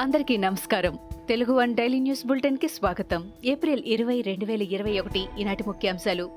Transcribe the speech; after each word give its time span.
అందరికీ 0.00 0.36
నమస్కారం. 0.36 0.98
Telugu 1.28 1.52
one 1.52 1.74
daily 1.74 1.98
news 1.98 2.26
బులెటిన్కి 2.26 2.68
స్వాగతం. 2.68 3.30
ఏప్రిల్ 3.44 3.82
ఇరవై 3.86 4.20
రెండు 4.20 4.44
వేల 4.44 4.62
ఇరవై 4.62 4.98
ఒకటి 4.98 5.26
ఈనాటి 5.38 5.64
ముఖ్యాంశాలు. 5.66 6.30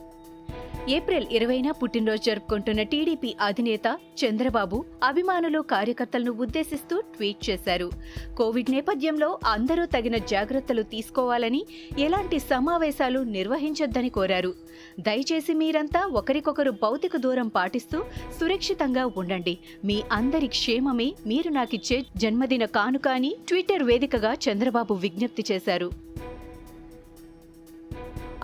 ఏప్రిల్ 0.89 1.25
ఇరవైన 1.31 1.71
పుట్టినరోజు 1.71 2.21
జరుపుకుంటున్న 2.23 2.83
టీడీపీ 2.83 3.35
అధినేత 3.41 3.99
చంద్రబాబు 4.25 4.85
అభిమానులు 5.03 5.59
కార్యకర్తలను 5.59 6.31
ఉద్దేశిస్తూ 6.31 7.01
ట్వీట్ 7.01 7.49
చేశారు. 7.49 7.91
కోవిడ్ 8.37 8.71
నేపథ్యంలో 8.71 9.39
అందరూ 9.45 9.85
తగిన 9.85 10.17
జాగ్రత్తలు 10.17 10.81
తీసుకోవాలని 10.81 11.65
ఎలాంటి 11.99 12.39
సమావేశాలు 12.39 13.19
నిర్వహించొద్దని 13.19 14.09
కోరారు. 14.09 14.53
దయచేసి 14.99 15.53
మీరంతా 15.53 16.05
ఒకరికొకరు 16.05 16.71
భౌతిక 16.71 17.17
దూరం 17.17 17.47
పాటిస్తూ 17.47 18.03
సురక్షితంగా 18.39 19.05
ఉండండి. 19.17 19.57
మీ 19.85 20.03
అందరి 20.11 20.47
క్షేమమే 20.47 21.13
మీరు 21.27 21.49
నాకిచ్చే 21.49 22.05
జన్మదిన 22.17 22.65
కానుక 22.65 23.07
అని 23.07 23.35
ట్విట్టర్ 23.47 23.83
వేదికగా 23.83 24.33
చంద్రబాబు 24.33 24.93
విజ్ఞప్తి 24.93 25.45
చేశారు. 25.51 26.12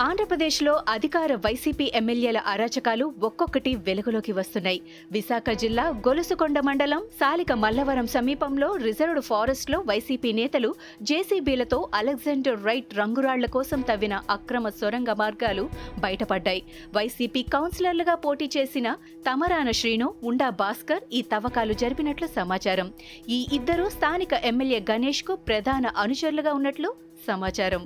ఆంధ్రప్రదేశ్లో 0.04 0.74
అధికార 0.90 1.32
వైసీపీ 1.46 1.86
ఎమ్మెల్యేల 2.00 2.40
అరాచకాలు 2.52 3.06
ఒక్కొక్కటి 3.28 3.72
వెలుగులోకి 3.88 4.32
వస్తున్నాయి. 4.32 4.80
విశాఖ 5.12 5.50
జిల్లా 5.64 5.86
గొలుసుకొండ 6.08 6.60
మండలం 6.68 7.02
సాలిక 7.20 7.52
మల్లవరం 7.64 8.08
సమీపంలో 8.08 8.70
రిజర్వ్డ్ 8.76 9.22
ఫారెస్ట్లో 9.22 9.80
వైసీపీ 9.90 10.32
నేతలు 10.40 10.70
జేసీబీలతో 11.02 11.80
అలెగ్జాండర్ 11.94 12.64
రైట్ 12.66 12.96
రంగురాళ్ళ 13.00 13.46
కోసం 13.58 13.82
తవ్విన 13.82 14.22
అక్రమ 14.30 14.70
సొరంగ 14.70 15.10
మార్గాలు 15.24 15.66
బయటపడ్డాయి. 16.00 16.64
వైసీపీ 16.96 17.44
కౌన్సిలర్లుగా 17.44 18.16
పోటీ 18.16 18.50
చేసిన 18.58 18.90
తమరాన 19.30 19.70
శ్రీను 19.72 20.10
ఉండా 20.24 20.50
భాస్కర్ 20.64 21.06
ఈ 21.14 21.22
తవ్వకాలు 21.22 21.74
జరిపినట్లు 21.74 22.28
సమాచారం. 22.40 22.90
ఈ 23.30 23.48
ఇద్దరు 23.54 23.88
స్థానిక 23.90 24.34
ఎమ్మెల్యే 24.34 24.82
గణేష్కు 24.92 25.36
ప్రధాన 25.36 25.88
అనుచరులుగా 25.88 26.54
ఉన్నట్లు 26.54 26.92
సమాచారం. 27.28 27.86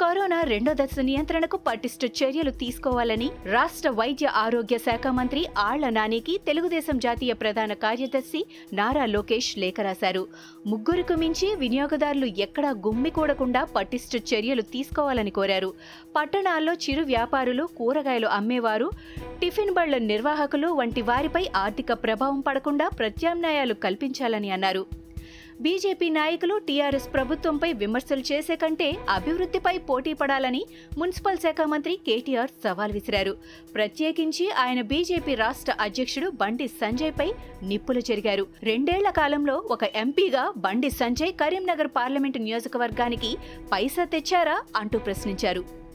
కరోనా 0.00 0.42
రెండో 0.42 0.72
దశ 0.72 0.98
నియంత్రణకు 1.00 1.56
పటిష్ట 1.66 2.04
చర్యలు 2.04 2.50
తీసుకోవాలని 2.50 3.30
రాష్ట్ర 3.52 3.90
వైద్య 3.90 4.26
ఆరోగ్య 4.26 4.78
శాఖ 4.78 5.06
మంత్రి 5.06 5.46
ఆళ్ళ 5.58 5.88
నానికి 5.88 6.40
తెలుగుదేశం 6.46 6.98
జాతీయ 6.98 7.32
ప్రధాన 7.32 7.72
కార్యదర్శి 7.72 8.46
నారా 8.72 9.04
లోకేష్ 9.06 9.58
లేఖ 9.58 9.74
రాశారు. 9.80 10.26
ముగ్గురికి 10.66 11.14
మించి 11.14 11.54
వినియోగదారులు 11.54 12.26
ఎక్కడా 12.26 12.70
గుమ్మికూడకుండా 12.70 13.64
పటిష్ట 13.64 14.16
చర్యలు 14.34 14.62
తీసుకోవాలని 14.62 15.30
కోరారు. 15.30 15.72
పట్టణాల్లో 16.16 16.72
చిరు 16.72 17.02
వ్యాపారులు 17.02 17.68
కూరగాయలు 17.76 18.26
అమ్మేవారు 18.26 18.90
టిఫిన్ 19.40 19.74
బళ్ళ 19.74 19.98
నిర్వాహకులు 19.98 20.68
వంటి 20.68 21.02
వారిపై 21.02 21.46
ఆర్థిక 21.56 21.92
ప్రభావం 21.92 22.40
పడకుండా 22.40 22.88
ప్రత్యామ్నాయాలు 22.88 23.74
కల్పించాలని 23.74 24.50
అన్నారు. 24.50 25.05
బీజేపీ 25.64 26.08
నాయకులు 26.08 26.54
టీఆర్ఎస్ 26.68 27.06
ప్రభుత్వంపై 27.14 27.68
విమర్శలు 27.82 28.22
చేసే 28.30 28.54
కంటే 28.56 28.88
అభివృద్ధిపై 29.08 29.72
పోటీ 29.88 30.12
పడాలని 30.12 30.60
మున్సిపల్ 30.98 31.38
శాఖ 31.44 31.66
మంత్రి 31.72 31.94
కేటీఆర్ 32.06 32.52
సవాల్ 32.64 32.92
విసిరారు. 32.92 33.32
ప్రత్యేకించి 33.74 34.50
ఆయన 34.64 34.80
బీజేపీ 34.80 35.34
రాష్ట్ర 35.34 35.74
అధ్యక్షుడు 35.80 36.28
బండి 36.42 36.68
సంజయ్ 36.82 37.12
పై 37.20 37.28
నిప్పులు 37.62 38.00
జరిగారు. 38.00 38.46
రెండేళ్ళ 38.62 39.10
కాలంలో 39.10 39.56
ఒక 39.70 39.84
ఎంపీగా 40.04 40.44
బండి 40.56 40.90
సంజయ్ 40.90 41.34
కరీంనగర్ 41.42 41.92
పార్లమెంటు 41.96 42.38
నియోజకవర్గానికి 42.38 43.32
పైసా 43.72 44.04
తెచ్చారా 44.04 44.58
అంటూ 44.76 44.98
ప్రశ్నించారు. 44.98 45.85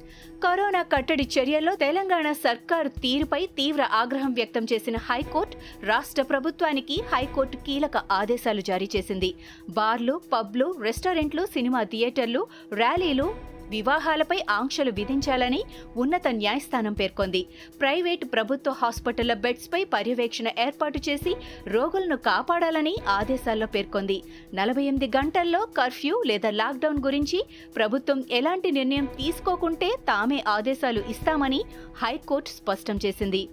కరోనా 0.44 0.82
కట్టడి 0.82 1.26
చర్యల్లో 1.34 1.74
తెలంగాణ 1.76 2.28
సర్కార్ 2.32 2.88
తీరుపై 3.04 3.40
తీవ్ర 3.58 3.82
ఆగ్రహం 3.94 4.32
వ్యక్తం 4.34 4.64
చేసిన 4.74 4.98
హైకోర్టు 4.98 5.58
రాష్ట్ర 5.86 6.24
ప్రభుత్వానికి 6.24 6.98
హైకోర్టు 7.14 7.58
కీలక 7.58 7.98
ఆదేశాలు 8.12 8.62
జారీ 8.62 8.88
చేసింది. 8.96 9.30
బార్లు 9.70 10.22
పబ్లు 10.34 10.68
రెస్టారెంట్లు 10.82 11.46
సినిమా 11.46 11.84
థియేటర్లు 11.84 12.48
ర్యాలీలు 12.74 13.28
వివాహాలపై 13.72 14.40
ఆంక్షలు 14.50 14.92
విధించాలని 14.92 15.62
ఉన్నత 15.98 16.28
న్యాయస్థానం 16.28 16.94
పేర్కొంది. 16.94 17.42
ప్రైవేటు 17.82 18.26
ప్రభుత్వ 18.26 18.72
హాస్పిటళ్ళ 18.72 19.34
బెడ్స్పై 19.46 19.82
పర్యవేక్షణ 19.84 20.48
ఏర్పాటు 20.60 21.00
చేసి 21.10 21.34
రోగులను 21.68 22.18
కాపాడాలని 22.30 22.96
ఆదేశాల్లో 23.10 23.68
పేర్కొంది. 23.68 24.18
నలభై 24.54 24.84
ఎనిమిది 24.84 25.10
గంటల్లో 25.18 25.62
కర్ఫ్యూ 25.78 26.18
లేదా 26.26 26.50
లాక్డౌన్ 26.50 27.02
గురించి 27.06 27.40
ప్రభుత్వం 27.76 28.22
ఎలాంటి 28.32 28.72
నిర్ణయం 28.72 29.06
తీసుకోకుంటే 29.06 29.90
తామే 30.10 30.44
ఆదేశాలు 30.48 31.04
ఇస్తామని 31.10 31.64
హైకోర్టు 32.04 32.50
స్పష్టం 32.50 33.00
చేసింది. 33.06 33.44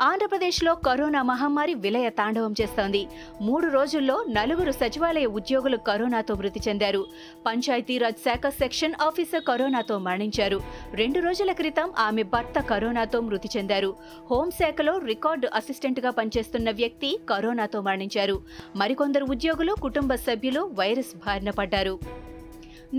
ఆంధ్రప్రదేశ్లో 0.00 0.74
కరోనా 0.74 1.22
మహమ్మారి 1.22 1.74
విలయ 1.74 2.08
తాండవం 2.08 2.54
చేస్తోంది. 2.60 3.06
మూడు 3.40 3.68
రోజుల్లో 3.68 4.24
నలుగురు 4.30 4.72
సచివాలయ 4.72 5.26
ఉద్యోగులు 5.26 5.76
కరోనాతో 5.76 6.34
మృతి 6.34 6.60
చెందారు. 6.68 7.06
పంచాయతీరాజ్ 7.46 8.16
శాఖ 8.16 8.48
సెక్షన్ 8.48 8.94
ఆఫీసర్ 9.02 9.42
కరోనాతో 9.48 9.98
మరణించారు. 9.98 10.60
రెండు 10.94 11.20
రోజుల 11.20 11.52
క్రితం 11.52 11.92
ఆమె 11.98 12.22
భర్త 12.22 12.60
కరోనాతో 12.60 13.20
మృతి 13.20 13.48
చెందారు. 13.56 13.94
హోంశాఖలో 14.30 14.98
రికార్డు 14.98 15.48
అసిస్టెంట్గా 15.54 16.10
పనిచేస్తున్న 16.10 16.70
వ్యక్తి 16.70 17.20
కరోనాతో 17.28 17.80
మరణించారు. 17.80 18.42
మరికొందరు 18.76 19.24
ఉద్యోగులు 19.24 19.74
కుటుంబ 19.82 20.14
సభ్యులు 20.14 20.60
వైరస్ 20.60 21.16
బారిన 21.16 21.50
పడ్డారు. 21.50 22.21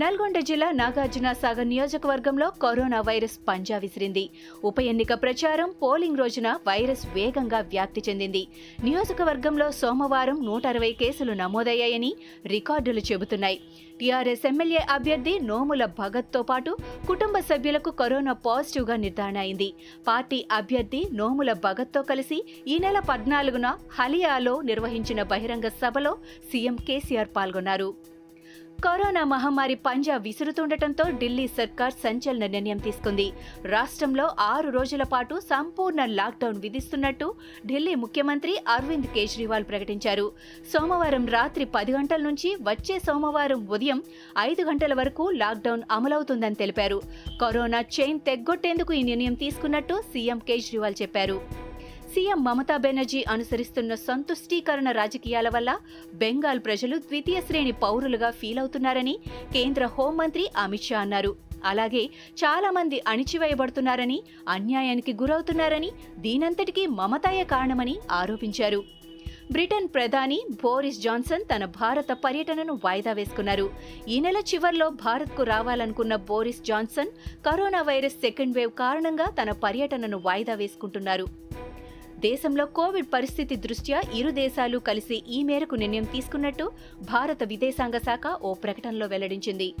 నల్గొండ 0.00 0.38
జిల్లా 0.48 0.68
నాగార్జున 0.78 1.28
సాగర్ 1.40 1.68
నియోజకవర్గంలో 1.72 2.46
కరోనా 2.62 3.00
వైరస్ 3.08 3.36
పంజా 3.48 3.76
విసిరింది. 3.82 4.24
ఉప 4.68 4.78
ఎన్నిక 4.92 5.12
ప్రచారం 5.24 5.68
పోలింగ్ 5.82 6.20
రోజున 6.20 6.48
వైరస్ 6.68 7.04
వేగంగా 7.16 7.60
వ్యాప్తి 7.72 8.00
చెందింది. 8.08 8.42
నియోజకవర్గంలో 8.86 9.66
సోమవారం 9.80 10.38
నూట 10.46 10.66
అరవై 10.66 10.90
కేసులు 11.02 11.32
నమోదయ్యాయని 11.42 12.10
రికార్డులు 12.54 13.02
చెబుతున్నాయి. 13.10 13.58
టీఆర్ఎస్ 14.00 14.46
ఎమ్మెల్యే 14.50 14.80
అభ్యర్థి 14.96 15.34
నోముల 15.50 15.84
భగత్తో 16.00 16.42
పాటు 16.50 16.72
కుటుంబ 17.10 17.38
సభ్యులకు 17.50 17.92
కరోనా 18.00 18.34
పాజిటివ్గా 18.46 18.96
నిర్ధారణ 19.04 19.38
అయింది. 19.44 19.68
పార్టీ 20.08 20.40
అభ్యర్థి 20.58 21.02
నోముల 21.20 21.52
భగత్తో 21.66 22.02
కలిసి 22.10 22.40
ఈ 22.72 22.78
నెల 22.86 23.00
పద్నాలుగున 23.10 23.70
హలియాలో 23.98 24.56
నిర్వహించిన 24.70 25.22
బహిరంగ 25.34 25.68
సభలో 25.82 26.14
సీఎం 26.50 26.78
కేసీఆర్ 26.88 27.32
పాల్గొన్నారు. 27.38 27.88
కరోనా 28.82 29.24
మహమ్మారి 29.24 29.74
పంజా 29.74 30.16
విసురుతుండటంతో 30.16 31.04
ఢిల్లీ 31.10 31.46
సర్కార్ 31.46 31.92
సంచలన 31.92 32.46
నిర్ణయం 32.46 32.76
తీసుకుంది. 32.76 33.32
రాష్ట్రంలో 33.64 34.30
ఆరు 34.38 34.70
రోజుల 34.70 35.02
పాటు 35.02 35.40
సంపూర్ణ 35.40 36.04
లాక్డౌన్ 36.04 36.60
విధిస్తున్నట్టు 36.60 37.34
ఢిల్లీ 37.66 37.94
ముఖ్యమంత్రి 37.94 38.58
అరవింద్ 38.68 39.06
కేజ్రీవాల్ 39.06 39.64
ప్రకటించారు. 39.64 40.32
సోమవారం 40.72 41.26
రాత్రి 41.26 41.64
పది 41.64 41.92
గంటల 41.92 42.22
నుంచి 42.22 42.56
వచ్చే 42.62 42.98
సోమవారం 42.98 43.66
ఉదయం 43.66 44.02
ఐదు 44.38 44.62
గంటల 44.62 44.94
వరకు 44.94 45.30
లాక్డౌన్ 45.30 45.82
అమలవుతుందని 45.90 46.54
తెలిపారు. 46.54 47.02
కరోనా 47.40 47.80
చైన్ 47.80 48.20
తెగ్గొట్టేందుకు 48.20 48.92
ఈ 48.92 49.02
నిర్ణయం 49.02 49.34
తీసుకున్నట్టు 49.34 50.02
సీఎం 50.12 50.38
కేజ్రీవాల్ 50.38 50.94
చెప్పారు. 51.02 51.63
సీఎం 52.14 52.44
మమతా 52.44 52.76
బెనర్జీ 52.76 53.24
అనుసరిస్తున్న 53.28 53.94
సంతుష్టీకరణ 53.94 54.90
రాజకీయాల 54.90 55.48
వల్ల 55.48 55.78
బెంగాల్ 56.14 56.58
ప్రజలు 56.58 56.96
ద్వితీయ 56.96 57.40
శ్రేణి 57.40 57.72
పౌరులుగా 57.72 58.30
ఫీల్ 58.30 58.58
అవుతున్నారని 58.58 59.18
కేంద్ర 59.52 59.86
హోంమంత్రి 59.86 60.44
అమిత్ 60.56 60.82
షా 60.82 61.00
అన్నారు. 61.00 61.36
అలాగే 61.64 62.02
చాలా 62.42 62.70
మంది 62.70 63.02
అణిచివేయబడుతున్నారని 63.08 64.22
అన్యాయానికి 64.48 65.12
గురవుతున్నారని 65.12 65.90
దీనంతటికీ 66.18 66.86
మమతాయే 66.86 67.44
కారణమని 67.44 67.96
ఆరోపించారు. 68.10 68.84
బ్రిటన్ 69.52 69.88
ప్రధాని 69.94 70.38
బోరిస్ 70.62 71.00
జాన్సన్ 71.00 71.44
తన 71.54 71.64
భారత 71.64 72.12
పర్యటనను 72.12 72.74
వాయిదా 72.84 73.12
వేసుకున్నారు. 73.12 73.70
ఈ 74.08 74.20
నెల 74.20 74.36
చివర్లో 74.54 74.88
భారత్కు 74.88 75.42
రావాలనుకున్న 75.42 76.16
Boris 76.16 76.62
Johnson 76.64 77.10
corona 77.46 77.82
virus 77.82 78.20
second 78.26 78.56
wave 78.56 78.70
కారణంగా 78.70 79.26
తన 79.42 79.52
పర్యటనను 79.52 80.18
వాయిదా 80.18 80.54
వేసుకుంటున్నారు. 80.54 81.26
దేశంలో 82.24 82.66
కోవిడ్ 82.66 83.06
పరిస్థితి 83.12 83.56
దృష్ట్యా 83.56 84.02
ఇరు 84.14 84.30
దేశాలు 84.30 84.78
కలిసి 84.78 85.16
ఈ 85.28 85.42
మేరకు 85.42 85.74
నిర్ణయం 85.74 86.04
తీసుకున్నట్టు 86.04 86.72
భారత 87.00 87.42
విదేశాంగ 87.44 87.96
శాఖ 87.96 88.20
ఓ 88.42 88.54
ప్రకటనలో 88.54 89.06
వెల్లడించింది. 89.06 89.74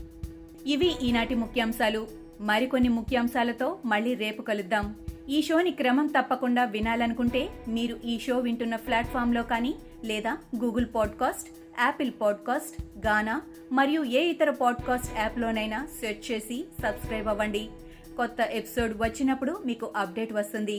ఇవి 0.66 0.90
ఈనాటి 1.02 1.34
ముఖ్యాంశాలు. 1.34 2.06
మరికొన్ని 2.40 2.88
ముఖ్యాంశాలతో 2.88 3.78
మళ్ళీ 3.84 4.14
రేపు 4.14 4.42
కలుద్దాం. 4.42 4.94
ఈ 5.28 5.42
షోని 5.42 5.70
క్రమం 5.70 6.06
తప్పకుండా 6.06 6.64
వినాలనుకుంటే 6.64 7.48
మీరు 7.68 7.96
ఈ 8.04 8.18
షో 8.18 8.38
వింటున్న 8.38 8.76
ప్లాట్ఫామ్లో 8.76 9.42
కానీ 9.42 9.74
లేదా 10.04 10.38
Google 10.64 10.86
podcast 10.94 11.48
Apple 11.80 12.12
podcast 12.20 13.06
Gaana 13.06 13.42
మరియు 13.72 14.04
ఏ 14.04 14.22
ఇతర 14.24 14.50
పాడ్కాస్ట్ 14.50 15.18
యాప్లోనైనా 15.18 15.88
సెర్చ్ 16.00 16.32
చేసి 16.32 16.64
సబ్స్క్రైబ్ 16.82 17.28
అవ్వండి. 17.28 17.68
కొత్త 18.16 18.36
ఎపిసోడ్ 18.50 18.92
వచ్చినప్పుడు 18.96 19.60
మీకు 19.66 19.92
అప్డేట్ 19.96 20.32
వస్తుంది. 20.32 20.78